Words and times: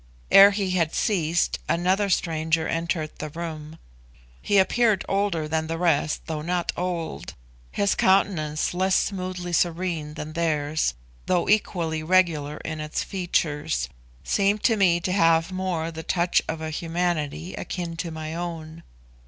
Ere 0.31 0.49
he 0.49 0.71
had 0.71 0.95
ceased 0.95 1.59
another 1.69 2.09
stranger 2.09 2.67
entered 2.67 3.11
the 3.19 3.29
room. 3.29 3.77
He 4.41 4.57
appeared 4.57 5.05
older 5.07 5.47
than 5.47 5.67
the 5.67 5.77
rest, 5.77 6.23
though 6.25 6.41
not 6.41 6.71
old; 6.75 7.35
his 7.71 7.93
countenance 7.93 8.73
less 8.73 8.95
smoothly 8.95 9.53
serene 9.53 10.15
than 10.15 10.33
theirs, 10.33 10.95
though 11.27 11.47
equally 11.47 12.01
regular 12.01 12.57
in 12.65 12.81
its 12.81 13.03
features, 13.03 13.89
seemed 14.23 14.63
to 14.63 14.75
me 14.75 14.99
to 14.99 15.11
have 15.11 15.51
more 15.51 15.91
the 15.91 16.01
touch 16.01 16.41
of 16.47 16.61
a 16.61 16.71
humanity 16.71 17.53
akin 17.53 17.95
to 17.97 18.09
my 18.09 18.33
own. 18.33 18.81